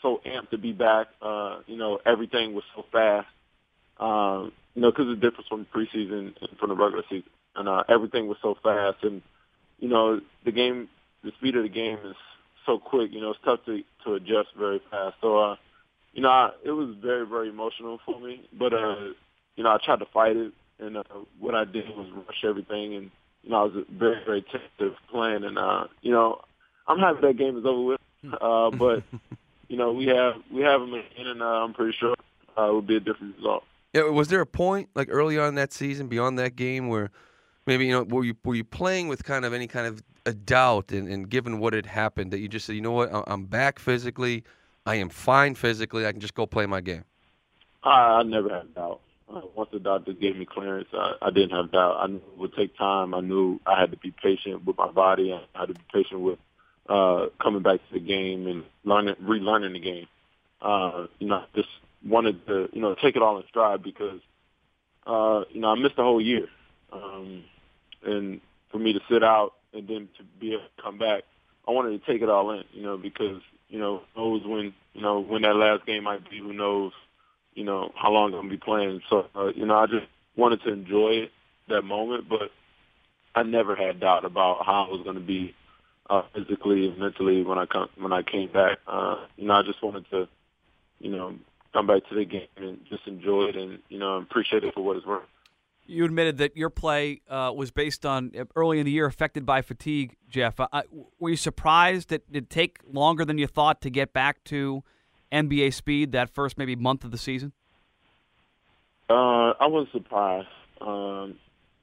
so 0.02 0.20
amped 0.26 0.50
to 0.50 0.58
be 0.58 0.72
back. 0.72 1.08
Uh, 1.22 1.60
you 1.66 1.76
know, 1.76 1.98
everything 2.04 2.54
was 2.54 2.64
so 2.74 2.84
fast. 2.92 3.26
Um, 3.98 4.52
you 4.76 4.82
know, 4.82 4.92
because 4.92 5.08
the 5.08 5.16
difference 5.16 5.48
from 5.48 5.66
preseason 5.74 6.34
and 6.40 6.58
from 6.60 6.68
the 6.68 6.76
regular 6.76 7.02
season, 7.10 7.28
and 7.56 7.68
uh, 7.68 7.82
everything 7.88 8.28
was 8.28 8.38
so 8.40 8.56
fast. 8.62 8.98
And 9.02 9.22
you 9.80 9.88
know, 9.88 10.20
the 10.44 10.52
game, 10.52 10.88
the 11.24 11.32
speed 11.38 11.56
of 11.56 11.64
the 11.64 11.68
game 11.68 11.98
is 12.04 12.14
so 12.64 12.78
quick. 12.78 13.10
You 13.12 13.20
know, 13.20 13.30
it's 13.32 13.40
tough 13.44 13.64
to 13.66 13.82
to 14.04 14.14
adjust 14.14 14.50
very 14.56 14.80
fast. 14.90 15.16
So. 15.20 15.38
uh 15.38 15.56
you 16.16 16.22
know, 16.22 16.30
I, 16.30 16.50
it 16.64 16.70
was 16.70 16.96
very, 17.02 17.26
very 17.26 17.50
emotional 17.50 18.00
for 18.04 18.18
me. 18.18 18.40
But, 18.58 18.72
uh, 18.72 18.96
you 19.54 19.62
know, 19.62 19.70
I 19.70 19.78
tried 19.84 19.98
to 19.98 20.06
fight 20.06 20.34
it. 20.36 20.52
And 20.80 20.96
uh, 20.96 21.02
what 21.38 21.54
I 21.54 21.64
did 21.64 21.88
was 21.90 22.08
rush 22.26 22.42
everything. 22.42 22.94
And, 22.94 23.10
you 23.42 23.50
know, 23.50 23.56
I 23.56 23.64
was 23.64 23.84
very, 23.90 24.24
very 24.24 24.42
tentative 24.42 24.96
playing. 25.10 25.44
And, 25.44 25.58
uh, 25.58 25.84
you 26.00 26.12
know, 26.12 26.40
I'm 26.88 26.98
happy 26.98 27.20
that 27.20 27.36
game 27.36 27.58
is 27.58 27.66
over 27.66 27.82
with. 27.82 28.00
Uh, 28.40 28.70
but, 28.78 29.04
you 29.68 29.76
know, 29.76 29.92
we 29.92 30.06
have 30.06 30.34
we 30.50 30.62
have 30.62 30.80
them 30.80 30.94
in, 30.94 31.26
and 31.26 31.42
uh, 31.42 31.44
I'm 31.44 31.74
pretty 31.74 31.94
sure 32.00 32.14
uh, 32.56 32.68
it 32.68 32.72
will 32.72 32.82
be 32.82 32.96
a 32.96 33.00
different 33.00 33.36
result. 33.36 33.64
Was 33.96 34.28
there 34.28 34.40
a 34.40 34.46
point, 34.46 34.90
like 34.94 35.08
early 35.10 35.38
on 35.38 35.54
that 35.56 35.72
season, 35.72 36.08
beyond 36.08 36.38
that 36.38 36.56
game, 36.56 36.88
where 36.88 37.10
maybe, 37.66 37.86
you 37.86 37.92
know, 37.92 38.02
were 38.02 38.24
you, 38.24 38.36
were 38.44 38.54
you 38.54 38.64
playing 38.64 39.08
with 39.08 39.24
kind 39.24 39.44
of 39.44 39.52
any 39.52 39.66
kind 39.66 39.86
of 39.86 40.02
a 40.24 40.32
doubt 40.32 40.92
and, 40.92 41.08
and 41.08 41.28
given 41.28 41.58
what 41.58 41.72
had 41.72 41.86
happened 41.86 42.32
that 42.32 42.38
you 42.38 42.48
just 42.48 42.66
said, 42.66 42.74
you 42.74 42.82
know 42.82 42.92
what, 42.92 43.10
I'm 43.26 43.46
back 43.46 43.78
physically– 43.78 44.44
I 44.86 44.94
am 44.94 45.08
fine 45.08 45.56
physically. 45.56 46.06
I 46.06 46.12
can 46.12 46.20
just 46.20 46.34
go 46.34 46.46
play 46.46 46.64
my 46.64 46.80
game. 46.80 47.04
I, 47.82 48.20
I 48.20 48.22
never 48.22 48.48
had 48.48 48.72
doubt. 48.74 49.00
Uh, 49.28 49.40
once 49.56 49.70
the 49.72 49.80
doctor 49.80 50.12
gave 50.12 50.36
me 50.36 50.44
clearance, 50.44 50.88
I, 50.92 51.14
I 51.20 51.30
didn't 51.30 51.50
have 51.50 51.72
doubt. 51.72 51.96
I 51.98 52.06
knew 52.06 52.16
it 52.18 52.38
would 52.38 52.54
take 52.54 52.76
time. 52.78 53.12
I 53.12 53.20
knew 53.20 53.60
I 53.66 53.78
had 53.78 53.90
to 53.90 53.96
be 53.96 54.12
patient 54.12 54.64
with 54.64 54.78
my 54.78 54.88
body. 54.88 55.32
I 55.32 55.40
had 55.58 55.68
to 55.68 55.74
be 55.74 55.80
patient 55.92 56.20
with 56.20 56.38
uh, 56.88 57.26
coming 57.42 57.62
back 57.62 57.80
to 57.88 57.94
the 57.94 58.00
game 58.00 58.46
and 58.46 58.62
learning, 58.84 59.16
relearning 59.16 59.72
the 59.72 59.80
game. 59.80 60.06
Uh, 60.62 61.08
you 61.18 61.26
know, 61.26 61.42
just 61.56 61.68
wanted 62.06 62.46
to, 62.46 62.68
you 62.72 62.80
know, 62.80 62.94
take 62.94 63.16
it 63.16 63.22
all 63.22 63.38
in 63.38 63.44
stride 63.48 63.82
because, 63.82 64.20
uh, 65.06 65.44
you 65.50 65.60
know, 65.60 65.68
I 65.68 65.74
missed 65.74 65.96
the 65.96 66.02
whole 66.02 66.20
year. 66.20 66.46
Um, 66.92 67.44
and 68.04 68.40
for 68.70 68.78
me 68.78 68.92
to 68.92 69.00
sit 69.10 69.22
out 69.24 69.54
and 69.72 69.86
then 69.88 70.08
to 70.18 70.24
be 70.40 70.52
able 70.52 70.62
to 70.64 70.82
come 70.82 70.98
back, 70.98 71.24
I 71.66 71.72
wanted 71.72 72.00
to 72.00 72.12
take 72.12 72.22
it 72.22 72.28
all 72.28 72.50
in, 72.52 72.64
you 72.72 72.82
know, 72.82 72.96
because 72.96 73.40
you 73.68 73.78
know, 73.78 74.02
knows 74.16 74.42
when 74.46 74.72
you 74.94 75.02
know 75.02 75.20
when 75.20 75.42
that 75.42 75.56
last 75.56 75.86
game 75.86 76.04
might 76.04 76.28
be. 76.28 76.38
Who 76.38 76.52
knows, 76.52 76.92
you 77.54 77.64
know, 77.64 77.92
how 77.96 78.10
long 78.10 78.32
I'm 78.32 78.40
gonna 78.40 78.50
be 78.50 78.56
playing. 78.56 79.02
So 79.10 79.26
uh, 79.34 79.52
you 79.54 79.66
know, 79.66 79.76
I 79.76 79.86
just 79.86 80.06
wanted 80.36 80.62
to 80.62 80.72
enjoy 80.72 81.10
it, 81.10 81.30
that 81.68 81.82
moment, 81.82 82.28
but 82.28 82.50
I 83.34 83.42
never 83.42 83.74
had 83.74 84.00
doubt 84.00 84.24
about 84.24 84.64
how 84.64 84.86
I 84.86 84.88
was 84.88 85.02
gonna 85.04 85.20
be 85.20 85.54
uh, 86.08 86.22
physically 86.34 86.88
and 86.88 86.98
mentally 86.98 87.42
when 87.42 87.58
I 87.58 87.66
come 87.66 87.88
when 87.98 88.12
I 88.12 88.22
came 88.22 88.52
back. 88.52 88.78
Uh, 88.86 89.26
you 89.36 89.46
know, 89.48 89.54
I 89.54 89.62
just 89.62 89.82
wanted 89.82 90.08
to, 90.10 90.28
you 91.00 91.10
know, 91.10 91.34
come 91.76 91.86
back 91.86 92.08
to 92.08 92.14
the 92.14 92.24
game 92.24 92.48
and 92.56 92.78
just 92.88 93.06
enjoy 93.06 93.44
it 93.44 93.56
and 93.56 93.78
you 93.88 93.98
know 93.98 94.16
appreciate 94.16 94.64
it 94.64 94.72
for 94.74 94.82
what 94.82 94.96
it's 94.96 95.06
worth 95.06 95.24
you 95.88 96.04
admitted 96.04 96.38
that 96.38 96.56
your 96.56 96.70
play 96.70 97.20
uh, 97.28 97.52
was 97.54 97.70
based 97.70 98.06
on 98.06 98.32
uh, 98.38 98.44
early 98.56 98.80
in 98.80 98.86
the 98.86 98.90
year 98.90 99.06
affected 99.06 99.46
by 99.46 99.62
fatigue. 99.62 100.16
Jeff, 100.28 100.58
uh, 100.58 100.82
were 101.20 101.30
you 101.30 101.36
surprised 101.36 102.08
that 102.08 102.22
it 102.32 102.50
take 102.50 102.80
longer 102.92 103.24
than 103.24 103.38
you 103.38 103.46
thought 103.46 103.80
to 103.82 103.90
get 103.90 104.12
back 104.12 104.42
to 104.46 104.82
NBA 105.30 105.72
speed 105.74 106.10
that 106.10 106.28
first 106.28 106.58
maybe 106.58 106.74
month 106.74 107.04
of 107.04 107.12
the 107.12 107.18
season? 107.18 107.52
Uh, 109.08 109.54
I 109.60 109.68
was 109.68 109.86
surprised. 109.92 110.48
Um, 110.80 111.38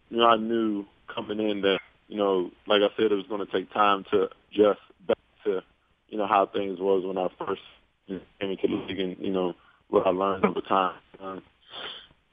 you 0.09 0.17
know, 0.17 0.27
I 0.27 0.35
knew 0.35 0.85
coming 1.07 1.39
in 1.39 1.61
that 1.61 1.79
you 2.13 2.17
know, 2.17 2.51
like 2.67 2.81
I 2.81 2.95
said, 2.95 3.11
it 3.11 3.15
was 3.15 3.25
going 3.27 3.45
to 3.45 3.51
take 3.51 3.71
time 3.73 4.05
to 4.11 4.29
adjust 4.51 4.81
back 5.07 5.17
to, 5.45 5.61
you 6.09 6.17
know, 6.17 6.27
how 6.27 6.45
things 6.45 6.79
was 6.79 7.03
when 7.03 7.17
I 7.17 7.27
first 7.43 7.61
came 8.07 8.21
into 8.39 8.67
the 8.67 8.75
league 8.87 8.99
and, 8.99 9.17
you 9.17 9.31
know, 9.31 9.55
what 9.89 10.07
I 10.07 10.09
learned 10.09 10.45
over 10.45 10.61
time. 10.61 10.95
Um, 11.21 11.41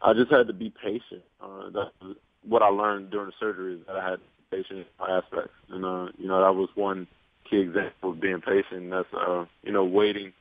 I 0.02 0.14
just 0.14 0.30
had 0.30 0.47
to 0.47 0.52
be 0.52 0.73
patient. 0.83 1.23
Uh, 1.42 1.71
that's 1.75 2.16
what 2.47 2.62
I 2.62 2.69
learned 2.69 3.11
during 3.11 3.26
the 3.26 3.33
surgery 3.38 3.75
is 3.75 3.80
that 3.87 3.97
I 3.97 4.11
had 4.11 4.21
patient 4.50 4.87
aspects. 4.99 5.52
And, 5.71 5.85
uh, 5.85 6.09
you 6.19 6.26
know, 6.26 6.40
that 6.40 6.59
was 6.59 6.69
one 6.75 7.07
key 7.49 7.59
example 7.59 8.11
of 8.11 8.21
being 8.21 8.40
patient. 8.40 8.90
That's, 8.90 9.09
uh, 9.12 9.45
you 9.62 9.73
know, 9.73 9.85
waiting 9.85 10.33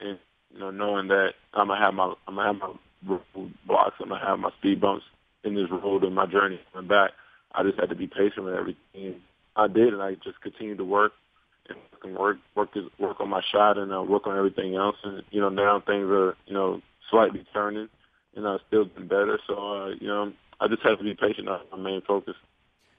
and, 0.00 0.18
you 0.52 0.58
know, 0.58 0.70
knowing 0.70 1.08
that 1.08 1.34
I'm 1.52 1.68
to 1.68 1.76
have 1.76 1.94
my, 1.94 2.14
I'm 2.26 2.36
to 2.36 2.42
have 2.42 2.56
my 2.56 3.18
blocks, 3.66 3.96
I'm 4.00 4.08
to 4.08 4.18
have 4.18 4.38
my 4.38 4.50
speed 4.58 4.80
bumps 4.80 5.04
in 5.44 5.54
this 5.54 5.70
road 5.70 6.04
and 6.04 6.14
my 6.14 6.26
journey 6.26 6.60
coming 6.72 6.88
back. 6.88 7.12
I 7.52 7.62
just 7.62 7.78
had 7.78 7.90
to 7.90 7.94
be 7.94 8.06
patient 8.06 8.44
with 8.44 8.54
everything. 8.54 9.20
I 9.56 9.68
did, 9.68 9.92
and 9.92 10.02
I 10.02 10.14
just 10.14 10.40
continued 10.40 10.78
to 10.78 10.84
work 10.84 11.12
and 12.02 12.16
work 12.16 12.38
work 12.54 12.70
work 12.98 13.20
on 13.20 13.28
my 13.28 13.42
shot 13.52 13.78
and 13.78 13.92
uh, 13.92 14.02
work 14.02 14.26
on 14.26 14.36
everything 14.36 14.74
else. 14.74 14.96
And 15.04 15.22
you 15.30 15.40
know 15.40 15.48
now 15.48 15.80
things 15.80 16.08
are 16.10 16.36
you 16.46 16.54
know 16.54 16.80
slightly 17.10 17.44
turning, 17.52 17.88
and 18.36 18.46
I've 18.46 18.60
still 18.66 18.84
been 18.84 19.08
better. 19.08 19.38
So 19.46 19.54
uh, 19.54 19.88
you 20.00 20.08
know 20.08 20.32
I 20.60 20.68
just 20.68 20.82
have 20.82 20.98
to 20.98 21.04
be 21.04 21.14
patient. 21.14 21.48
That's 21.48 21.64
my 21.72 21.78
main 21.78 22.02
focus. 22.02 22.34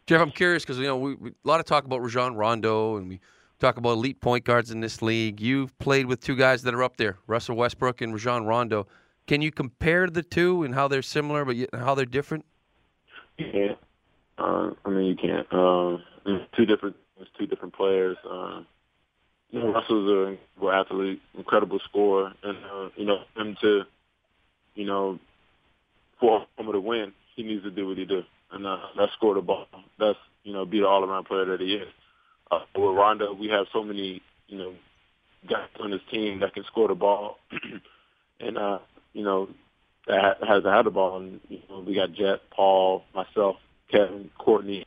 Jeff, 0.07 0.21
I'm 0.21 0.31
curious 0.31 0.63
because 0.63 0.77
you 0.77 0.85
know 0.85 0.97
we, 0.97 1.15
we, 1.15 1.29
a 1.29 1.47
lot 1.47 1.59
of 1.59 1.65
talk 1.65 1.85
about 1.85 2.01
Rajon 2.01 2.35
Rondo 2.35 2.97
and 2.97 3.09
we 3.09 3.19
talk 3.59 3.77
about 3.77 3.91
elite 3.91 4.21
point 4.21 4.43
guards 4.43 4.71
in 4.71 4.79
this 4.79 5.01
league. 5.01 5.41
You've 5.41 5.77
played 5.79 6.05
with 6.05 6.21
two 6.21 6.35
guys 6.35 6.63
that 6.63 6.73
are 6.73 6.83
up 6.83 6.97
there, 6.97 7.17
Russell 7.27 7.55
Westbrook 7.55 8.01
and 8.01 8.13
Rajon 8.13 8.45
Rondo. 8.45 8.87
Can 9.27 9.41
you 9.41 9.51
compare 9.51 10.07
the 10.07 10.21
two 10.21 10.63
and 10.63 10.75
how 10.75 10.87
they're 10.87 11.01
similar, 11.01 11.45
but 11.45 11.55
how 11.73 11.95
they're 11.95 12.05
different? 12.05 12.45
Yeah, 13.37 13.73
uh, 14.37 14.71
I 14.85 14.89
mean, 14.89 15.05
you 15.05 15.15
can't. 15.15 15.47
Uh, 15.51 15.97
two 16.55 16.65
different, 16.65 16.95
two 17.37 17.47
different 17.47 17.73
players. 17.73 18.17
Uh, 18.29 18.61
you 19.51 19.59
know, 19.59 19.73
Russell's 19.73 20.09
an 20.09 20.37
incredible 20.59 20.71
athlete, 20.71 21.21
incredible 21.37 21.79
scorer, 21.89 22.33
and 22.43 22.57
uh, 22.57 22.89
you 22.95 23.05
know 23.05 23.19
him 23.35 23.55
to, 23.61 23.83
you 24.75 24.85
know, 24.85 25.19
for 26.19 26.45
him 26.57 26.71
to 26.71 26.79
win, 26.79 27.13
he 27.35 27.43
needs 27.43 27.63
to 27.63 27.71
do 27.71 27.87
what 27.87 27.97
he 27.97 28.05
do, 28.05 28.23
and 28.51 28.65
uh, 28.65 28.79
that's 28.97 29.13
score 29.13 29.35
the 29.35 29.41
ball. 29.41 29.67
That's 29.99 30.17
you 30.43 30.53
know, 30.53 30.65
be 30.65 30.79
the 30.79 30.87
all-around 30.87 31.25
player 31.25 31.45
that 31.45 31.59
he 31.59 31.73
is. 31.73 31.87
Uh, 32.51 32.59
with 32.75 32.95
Rondo, 32.95 33.33
we 33.33 33.47
have 33.47 33.65
so 33.73 33.83
many, 33.83 34.21
you 34.47 34.57
know, 34.57 34.73
guys 35.49 35.67
on 35.79 35.91
his 35.91 36.01
team 36.11 36.39
that 36.39 36.53
can 36.53 36.63
score 36.65 36.87
the 36.87 36.95
ball, 36.95 37.39
and 38.39 38.57
uh, 38.57 38.79
you 39.13 39.23
know, 39.23 39.49
that 40.07 40.37
has 40.47 40.63
had 40.63 40.85
the 40.85 40.91
ball. 40.91 41.17
And 41.17 41.41
you 41.49 41.59
know, 41.69 41.79
we 41.79 41.95
got 41.95 42.13
Jet, 42.13 42.41
Paul, 42.51 43.03
myself, 43.13 43.57
Kevin, 43.91 44.29
Courtney, 44.37 44.84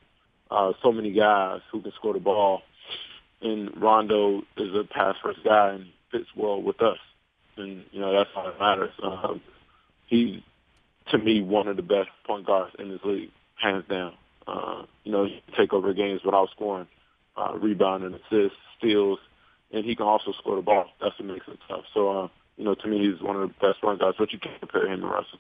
uh, 0.51 0.73
so 0.83 0.93
many 0.93 1.13
guys 1.13 1.61
who 1.71 1.81
can 1.83 1.93
score 1.93 2.15
the 2.15 2.21
ball. 2.21 2.63
And 3.41 3.71
Rondo 3.81 4.43
is 4.57 4.75
a 4.75 4.85
pass 4.85 5.17
first 5.23 5.45
guy 5.45 5.75
and 5.75 5.87
fits 6.11 6.29
well 6.37 6.61
with 6.61 6.83
us. 6.83 6.99
And, 7.57 7.85
you 7.93 8.01
know, 8.01 8.13
that's 8.13 8.31
all 8.35 8.45
that 8.45 8.59
matters. 8.59 8.93
Um, 9.03 9.41
he's, 10.07 10.41
to 11.11 11.19
me, 11.19 11.43
one 11.43 11.69
of 11.69 11.77
the 11.77 11.83
best 11.83 12.09
point 12.27 12.47
guards 12.47 12.75
in 12.79 12.89
this 12.89 13.01
league, 13.05 13.31
hands 13.55 13.85
down. 13.89 14.15
Uh, 14.47 14.83
you 15.05 15.13
know, 15.13 15.25
he 15.25 15.43
can 15.47 15.55
take 15.57 15.73
over 15.73 15.93
games 15.93 16.23
without 16.25 16.51
scoring, 16.51 16.89
uh, 17.37 17.55
rebounding, 17.55 18.15
assists, 18.15 18.59
steals, 18.79 19.19
and 19.73 19.85
he 19.85 19.95
can 19.95 20.07
also 20.07 20.33
score 20.39 20.57
the 20.57 20.63
ball. 20.63 20.87
That's 21.01 21.19
what 21.19 21.29
makes 21.29 21.47
it 21.49 21.59
tough. 21.69 21.85
So, 21.93 22.11
uh, 22.11 22.29
you 22.57 22.65
know, 22.65 22.75
to 22.75 22.89
me, 22.89 22.99
he's 22.99 23.23
one 23.23 23.37
of 23.37 23.43
the 23.43 23.55
best 23.61 23.81
point 23.81 24.01
guards, 24.01 24.17
but 24.19 24.33
you 24.33 24.39
can't 24.39 24.59
compare 24.59 24.91
him 24.91 25.01
to 25.01 25.07
Russell. 25.07 25.39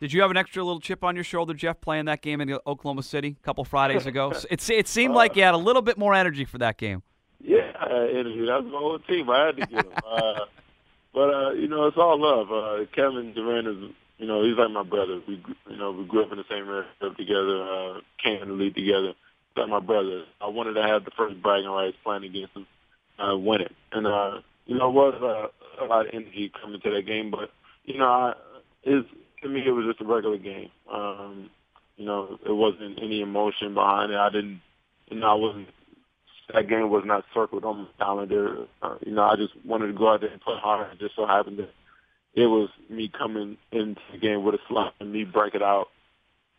Did 0.00 0.14
you 0.14 0.22
have 0.22 0.30
an 0.30 0.38
extra 0.38 0.64
little 0.64 0.80
chip 0.80 1.04
on 1.04 1.14
your 1.14 1.24
shoulder, 1.24 1.52
Jeff, 1.52 1.80
playing 1.80 2.06
that 2.06 2.22
game 2.22 2.40
in 2.40 2.50
Oklahoma 2.66 3.02
City 3.02 3.36
a 3.38 3.44
couple 3.44 3.64
Fridays 3.64 4.06
ago? 4.06 4.32
it, 4.50 4.70
it 4.70 4.88
seemed 4.88 5.14
like 5.14 5.36
you 5.36 5.42
had 5.42 5.52
a 5.52 5.58
little 5.58 5.82
bit 5.82 5.98
more 5.98 6.14
energy 6.14 6.46
for 6.46 6.56
that 6.58 6.78
game. 6.78 7.02
Yeah, 7.38 7.72
energy. 7.88 8.46
That 8.46 8.64
was 8.64 8.72
my 8.72 8.78
whole 8.78 8.98
team. 9.00 9.28
I 9.28 9.46
had 9.46 9.56
to 9.56 9.66
get 9.66 9.84
him. 9.84 9.92
uh, 10.10 10.40
but 11.12 11.34
uh, 11.34 11.50
you 11.52 11.68
know, 11.68 11.86
it's 11.86 11.96
all 11.98 12.18
love. 12.18 12.50
Uh, 12.50 12.86
Kevin 12.94 13.34
Durant 13.34 13.68
is, 13.68 13.90
you 14.18 14.26
know, 14.26 14.42
he's 14.42 14.56
like 14.56 14.70
my 14.70 14.82
brother. 14.82 15.20
We, 15.26 15.42
you 15.68 15.76
know, 15.76 15.92
we 15.92 16.04
grew 16.04 16.24
up 16.24 16.32
in 16.32 16.38
the 16.38 16.44
same 16.48 16.68
area 16.68 16.86
together, 17.16 17.62
uh, 17.62 18.00
came 18.22 18.42
in 18.42 18.48
the 18.48 18.54
league 18.54 18.74
together. 18.74 19.08
He's 19.08 19.56
like 19.56 19.68
my 19.68 19.80
brother. 19.80 20.24
I 20.40 20.48
wanted 20.48 20.74
to 20.74 20.82
have 20.82 21.04
the 21.04 21.10
first 21.10 21.42
bragging 21.42 21.68
rights 21.68 21.96
playing 22.04 22.24
against 22.24 22.54
him, 22.54 22.66
uh, 23.18 23.36
win 23.36 23.62
it, 23.62 23.72
and 23.92 24.06
uh, 24.06 24.40
you 24.66 24.78
know, 24.78 24.88
it 24.88 24.92
was 24.92 25.14
uh, 25.22 25.84
a 25.84 25.86
lot 25.86 26.06
of 26.06 26.14
energy 26.14 26.52
coming 26.60 26.80
to 26.80 26.90
that 26.90 27.06
game. 27.06 27.30
But 27.30 27.50
you 27.84 27.98
know, 27.98 28.06
I, 28.06 28.34
it's 28.84 29.08
to 29.42 29.48
me, 29.48 29.62
it 29.66 29.70
was 29.70 29.86
just 29.86 30.00
a 30.00 30.04
regular 30.04 30.38
game. 30.38 30.70
Um, 30.92 31.50
you 31.96 32.06
know, 32.06 32.38
it 32.46 32.52
wasn't 32.52 32.98
any 33.02 33.20
emotion 33.20 33.74
behind 33.74 34.12
it. 34.12 34.16
I 34.16 34.30
didn't, 34.30 34.60
you 35.10 35.20
know, 35.20 35.26
I 35.26 35.34
wasn't. 35.34 35.68
That 36.52 36.68
game 36.68 36.90
was 36.90 37.04
not 37.06 37.24
circled 37.32 37.64
on 37.64 37.78
my 37.78 37.86
calendar. 37.98 38.66
Uh, 38.82 38.96
you 39.06 39.12
know, 39.12 39.22
I 39.22 39.36
just 39.36 39.52
wanted 39.64 39.88
to 39.88 39.92
go 39.92 40.12
out 40.12 40.20
there 40.20 40.30
and 40.30 40.40
play 40.40 40.56
hard. 40.60 40.92
It 40.92 40.98
just 40.98 41.14
so 41.14 41.26
happened 41.26 41.58
that 41.58 41.70
it 42.34 42.46
was 42.46 42.70
me 42.88 43.10
coming 43.16 43.56
into 43.70 44.00
the 44.12 44.18
game 44.18 44.42
with 44.42 44.56
a 44.56 44.58
slump 44.68 44.94
and 44.98 45.12
me 45.12 45.24
breaking 45.24 45.62
out, 45.62 45.88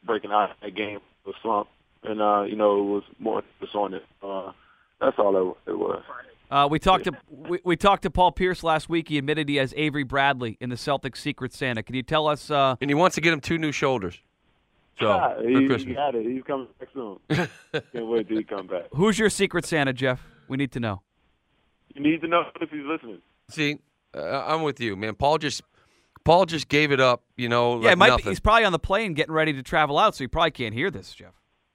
breaking 0.05 0.31
out 0.31 0.51
of 0.51 0.57
that 0.61 0.75
game 0.75 0.99
with 1.25 1.35
a 1.35 1.39
slump. 1.41 1.67
And 2.03 2.21
uh, 2.21 2.43
you 2.43 2.55
know, 2.55 2.79
it 2.79 2.83
was 2.83 3.03
more 3.19 3.43
just 3.59 3.75
on 3.75 3.93
it. 3.93 4.03
Uh, 4.23 4.51
that's 4.99 5.17
all 5.19 5.55
it, 5.65 5.71
it 5.71 5.77
was. 5.77 6.03
Uh, 6.51 6.67
we 6.69 6.79
talked 6.79 7.05
to 7.05 7.13
we, 7.29 7.59
we, 7.63 7.77
talked 7.77 8.03
to 8.03 8.09
Paul 8.09 8.33
Pierce 8.33 8.61
last 8.61 8.89
week. 8.89 9.07
He 9.07 9.17
admitted 9.17 9.47
he 9.47 9.55
has 9.55 9.73
Avery 9.77 10.03
Bradley 10.03 10.57
in 10.59 10.69
the 10.69 10.75
Celtics' 10.75 11.17
secret 11.17 11.53
Santa. 11.53 11.81
Can 11.81 11.95
you 11.95 12.03
tell 12.03 12.27
us? 12.27 12.51
Uh, 12.51 12.75
and 12.81 12.89
he 12.89 12.93
wants 12.93 13.15
to 13.15 13.21
get 13.21 13.31
him 13.31 13.39
two 13.39 13.57
new 13.57 13.71
shoulders. 13.71 14.19
So 14.99 15.07
yeah, 15.07 15.35
for 15.35 15.47
he, 15.47 15.67
Christmas. 15.67 15.83
he 15.83 15.93
got 15.93 16.13
it. 16.13 16.25
He's 16.25 16.43
coming 16.43 16.67
back 16.77 16.89
soon. 16.93 17.19
Can't 17.29 18.07
wait 18.07 18.27
till 18.27 18.37
he 18.37 18.43
come 18.43 18.67
back. 18.67 18.87
Who's 18.91 19.17
your 19.17 19.29
secret 19.29 19.65
Santa, 19.65 19.93
Jeff? 19.93 20.21
We 20.49 20.57
need 20.57 20.73
to 20.73 20.81
know. 20.81 21.01
You 21.95 22.01
need 22.01 22.19
to 22.21 22.27
know 22.27 22.43
if 22.59 22.69
he's 22.69 22.83
listening. 22.85 23.21
See, 23.49 23.79
uh, 24.13 24.45
I'm 24.45 24.61
with 24.61 24.81
you, 24.81 24.97
man. 24.97 25.15
Paul 25.15 25.37
just 25.37 25.61
Paul 26.25 26.45
just 26.45 26.67
gave 26.67 26.91
it 26.91 26.99
up. 26.99 27.23
You 27.37 27.47
know, 27.47 27.81
yeah, 27.81 27.89
like 27.89 27.97
might. 27.97 28.17
Be, 28.17 28.23
he's 28.23 28.41
probably 28.41 28.65
on 28.65 28.73
the 28.73 28.79
plane 28.79 29.13
getting 29.13 29.33
ready 29.33 29.53
to 29.53 29.63
travel 29.63 29.97
out, 29.97 30.15
so 30.15 30.23
he 30.25 30.27
probably 30.27 30.51
can't 30.51 30.73
hear 30.73 30.91
this, 30.91 31.13
Jeff. 31.13 31.33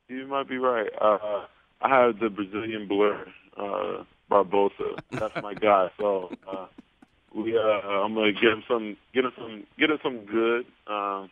You 0.09 0.27
might 0.27 0.49
be 0.49 0.59
right. 0.59 0.91
Uh, 1.01 1.47
I 1.81 1.89
have 1.89 2.19
the 2.21 2.29
Brazilian 2.29 2.87
blur. 2.87 3.27
Uh, 3.57 4.05
Barbosa. 4.31 4.99
That's 5.11 5.35
my 5.43 5.55
guy. 5.55 5.91
So 5.99 6.33
uh, 6.51 6.67
we, 7.35 7.57
uh, 7.57 7.61
I'm 7.61 8.15
gonna 8.15 8.33
get 8.33 8.45
him 8.45 8.63
some, 8.69 8.97
get 9.15 9.25
him 9.25 9.33
some, 9.37 9.65
get 9.79 9.91
him 9.91 9.99
some 10.03 10.25
good. 10.25 10.67
Um, 10.87 11.31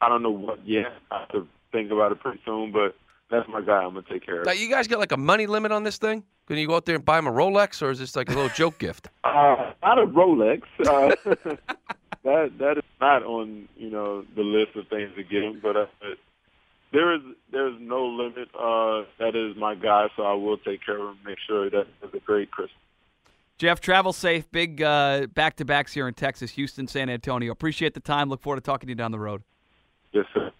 I 0.00 0.08
don't 0.08 0.22
know 0.22 0.30
what 0.30 0.66
yet. 0.66 0.92
I 1.10 1.20
have 1.20 1.28
to 1.30 1.46
think 1.72 1.90
about 1.90 2.12
it 2.12 2.20
pretty 2.20 2.40
soon, 2.44 2.72
but 2.72 2.96
that's 3.30 3.48
my 3.48 3.60
guy. 3.60 3.82
I'm 3.82 3.94
gonna 3.94 4.02
take 4.08 4.24
care 4.24 4.40
of. 4.40 4.46
Now, 4.46 4.52
you 4.52 4.70
guys 4.70 4.88
got 4.88 4.98
like 4.98 5.12
a 5.12 5.16
money 5.16 5.46
limit 5.46 5.72
on 5.72 5.84
this 5.84 5.98
thing? 5.98 6.24
Can 6.46 6.58
you 6.58 6.66
go 6.66 6.74
out 6.76 6.84
there 6.84 6.96
and 6.96 7.04
buy 7.04 7.18
him 7.18 7.26
a 7.26 7.32
Rolex, 7.32 7.80
or 7.82 7.90
is 7.90 7.98
this 7.98 8.16
like 8.16 8.28
a 8.28 8.32
little 8.32 8.48
joke 8.50 8.78
gift? 8.78 9.08
Uh, 9.22 9.72
not 9.82 9.98
a 9.98 10.06
Rolex. 10.06 10.62
Uh, 10.80 11.14
that 12.24 12.50
that 12.58 12.78
is 12.78 12.84
not 13.00 13.22
on 13.22 13.68
you 13.76 13.90
know 13.90 14.24
the 14.34 14.42
list 14.42 14.74
of 14.76 14.88
things 14.88 15.10
to 15.16 15.22
get 15.22 15.42
him, 15.42 15.60
but. 15.62 15.76
Uh, 15.76 15.86
there 16.92 17.14
is 17.14 17.20
there's 17.52 17.76
no 17.80 18.06
limit. 18.06 18.48
Uh, 18.54 19.04
that 19.18 19.34
is 19.34 19.56
my 19.56 19.74
guy, 19.74 20.08
so 20.16 20.22
I 20.22 20.34
will 20.34 20.58
take 20.58 20.84
care 20.84 20.98
of 20.98 21.10
him. 21.10 21.18
Make 21.24 21.38
sure 21.46 21.70
that 21.70 21.86
it's 22.02 22.14
a 22.14 22.20
great 22.20 22.50
Christmas. 22.50 22.76
Jeff, 23.58 23.80
travel 23.80 24.12
safe. 24.12 24.50
Big 24.50 24.82
uh, 24.82 25.26
back 25.34 25.56
to 25.56 25.64
backs 25.64 25.92
here 25.92 26.08
in 26.08 26.14
Texas, 26.14 26.52
Houston, 26.52 26.86
San 26.86 27.10
Antonio. 27.10 27.52
Appreciate 27.52 27.94
the 27.94 28.00
time. 28.00 28.28
Look 28.28 28.40
forward 28.40 28.56
to 28.56 28.62
talking 28.62 28.86
to 28.86 28.92
you 28.92 28.96
down 28.96 29.12
the 29.12 29.18
road. 29.18 29.42
Yes, 30.12 30.24
sir. 30.34 30.50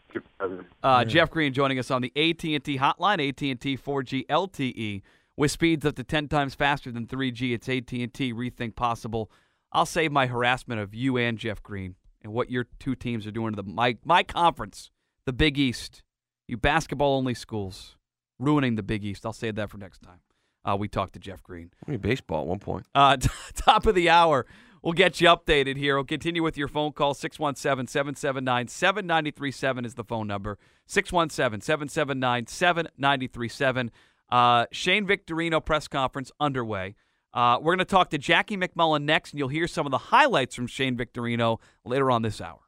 Uh, 0.83 1.05
Jeff 1.05 1.31
Green 1.31 1.53
joining 1.53 1.79
us 1.79 1.91
on 1.91 2.03
the 2.03 2.13
AT&T 2.17 2.79
hotline, 2.79 3.29
AT&T 3.29 3.77
4G 3.77 4.27
LTE, 4.27 5.03
with 5.37 5.51
speeds 5.51 5.85
up 5.85 5.95
to 5.97 6.05
10 6.05 6.29
times 6.29 6.55
faster 6.55 6.91
than 6.91 7.07
3G. 7.07 7.53
It's 7.53 7.69
AT&T 7.69 8.33
Rethink 8.33 8.75
Possible. 8.75 9.31
I'll 9.73 9.87
save 9.87 10.11
my 10.11 10.27
harassment 10.27 10.81
of 10.81 10.95
you 10.95 11.17
and 11.17 11.39
Jeff 11.39 11.63
Green 11.63 11.95
and 12.23 12.33
what 12.33 12.51
your 12.51 12.67
two 12.79 12.95
teams 12.95 13.27
are 13.27 13.31
doing 13.31 13.53
to 13.53 13.63
the 13.63 13.69
my 13.69 13.97
my 14.05 14.23
conference, 14.23 14.91
the 15.27 15.33
Big 15.33 15.59
East. 15.59 16.03
You 16.51 16.57
basketball 16.57 17.17
only 17.17 17.35
schools 17.35 17.95
ruining 18.41 18.75
the 18.75 18.83
Big 18.83 19.05
East. 19.05 19.25
I'll 19.25 19.33
save 19.33 19.55
that 19.55 19.71
for 19.71 19.79
next 19.79 20.03
time. 20.03 20.19
Uh, 20.65 20.77
we 20.77 20.89
talked 20.89 21.13
to 21.13 21.21
Jeff 21.21 21.45
Green. 21.45 21.71
I 21.87 21.93
mean, 21.93 22.01
baseball 22.01 22.41
at 22.41 22.49
one 22.49 22.59
point. 22.59 22.87
Uh, 22.93 23.17
t- 23.19 23.29
top 23.55 23.87
of 23.87 23.95
the 23.95 24.11
hour. 24.11 24.47
We'll 24.83 24.95
get 24.95 25.21
you 25.21 25.29
updated 25.29 25.77
here. 25.77 25.95
We'll 25.95 26.05
continue 26.07 26.43
with 26.43 26.59
your 26.59 26.67
phone 26.67 26.91
call. 26.91 27.15
617 27.15 27.87
779 27.87 28.67
7937 28.67 29.85
is 29.85 29.95
the 29.95 30.03
phone 30.03 30.27
number. 30.27 30.59
617 30.87 31.61
779 31.61 32.49
7937. 32.49 33.93
Uh, 34.29 34.67
Shane 34.73 35.07
Victorino 35.07 35.65
press 35.65 35.87
conference 35.87 36.33
underway. 36.41 36.97
Uh, 37.33 37.59
we're 37.61 37.77
going 37.77 37.79
to 37.79 37.85
talk 37.85 38.11
to 38.11 38.19
Jackie 38.19 38.57
MacMullan 38.57 39.05
next, 39.05 39.35
and 39.35 39.39
you'll 39.39 39.49
hear 39.49 39.69
some 39.69 39.87
of 39.87 39.93
the 39.93 39.99
highlights 39.99 40.57
from 40.57 40.67
Shane 40.67 40.97
Victorino 40.97 41.61
later 41.85 42.11
on 42.11 42.23
this 42.23 42.41
hour. 42.41 42.59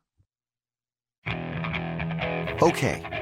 Okay. 2.62 3.21